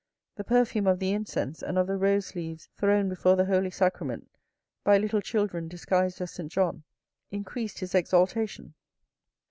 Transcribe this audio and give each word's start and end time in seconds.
The 0.35 0.43
perfume 0.43 0.87
of 0.87 0.97
the 0.97 1.11
incense 1.13 1.61
and 1.61 1.77
of 1.77 1.85
the 1.85 1.95
rose 1.95 2.33
leaves 2.33 2.69
thrown 2.75 3.07
before 3.07 3.35
the 3.35 3.45
holy 3.45 3.69
sacrament 3.69 4.31
by 4.83 4.97
little 4.97 5.21
children 5.21 5.67
disguised 5.67 6.19
as 6.21 6.31
St. 6.31 6.51
John 6.51 6.81
increased 7.29 7.77
his 7.81 7.93
exaltation. 7.93 8.73